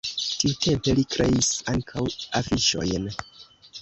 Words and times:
Tiutempe 0.43 0.95
li 0.99 1.03
kreis 1.15 1.51
ankaŭ 1.73 2.07
afiŝojn. 2.41 3.07